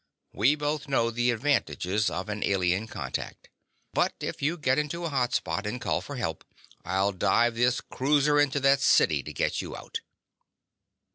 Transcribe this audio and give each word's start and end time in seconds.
We 0.33 0.55
both 0.55 0.87
know 0.87 1.11
the 1.11 1.29
advantages 1.29 2.09
of 2.09 2.27
an 2.27 2.43
alien 2.43 2.87
contact. 2.87 3.49
But 3.93 4.15
if 4.19 4.41
you 4.41 4.57
get 4.57 4.79
into 4.79 5.05
a 5.05 5.09
hot 5.11 5.31
spot, 5.31 5.67
and 5.67 5.79
call 5.79 6.01
for 6.01 6.15
help, 6.15 6.43
I'll 6.83 7.11
dive 7.11 7.53
this 7.53 7.81
cruiser 7.81 8.39
into 8.39 8.59
that 8.61 8.81
city 8.81 9.21
to 9.21 9.31
get 9.31 9.61
you 9.61 9.75
out!" 9.77 9.99